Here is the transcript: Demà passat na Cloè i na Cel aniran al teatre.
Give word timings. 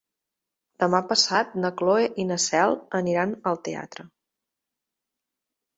Demà 0.83 1.01
passat 1.11 1.53
na 1.65 1.71
Cloè 1.81 2.07
i 2.23 2.25
na 2.31 2.39
Cel 2.47 2.75
aniran 3.03 3.39
al 3.53 3.61
teatre. 3.69 4.09